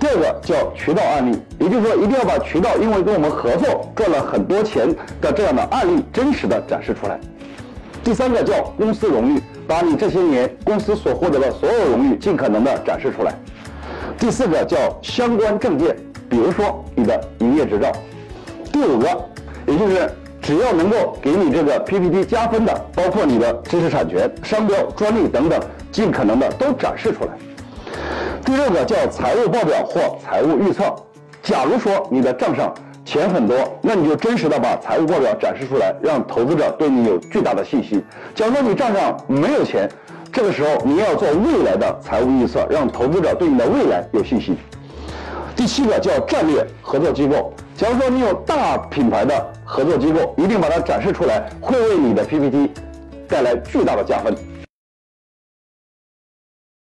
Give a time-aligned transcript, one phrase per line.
[0.00, 4.88] 第二个叫渠道案例，也就是说一定要把渠道因为跟我们合作赚了很多钱
[5.20, 7.20] 的这样的案例真实的展示出来。
[8.02, 13.34] 第三个叫公司荣誉，把你这些年公司所获得的所有荣誉尽可能的展示出来。
[14.18, 15.94] 第四个叫相关证件，
[16.30, 17.92] 比如说你的营业执照。
[18.72, 19.06] 第五个，
[19.66, 20.10] 也就是
[20.40, 25.60] 只要能够给你这个 PPT 加分的，包括你的知识产权、商标、专利等等，
[25.92, 27.32] 尽可能的都展示出来。
[28.44, 30.94] 第六个叫财务报表或财务预测。
[31.42, 32.74] 假如说你的账上
[33.04, 38.02] 钱很多，那你就真实的把财务报表展示出来，让投资者对你有巨大的信心。
[38.34, 39.88] 假如说你账上没有钱，
[40.32, 44.56] 这个时候你要做未来的财务预测，让投资者对你的未来有信心。
[45.56, 47.52] 第七个叫战略合作机构。
[47.76, 52.70] 假如说你有大品牌的合作机构，一定把它展示出来，会为你的 PPT
[53.26, 54.34] 带来巨大的加分。